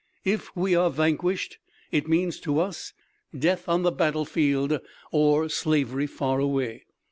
If 0.25 0.49
we 0.55 0.73
are 0.73 0.89
vanquished 0.89 1.59
it 1.91 2.07
means 2.07 2.39
to 2.39 2.59
us 2.59 2.93
death 3.37 3.69
on 3.69 3.83
the 3.83 3.91
battle 3.91 4.25
field, 4.25 4.79
or 5.11 5.47
slavery 5.47 6.07
far 6.07 6.39
away! 6.39 6.85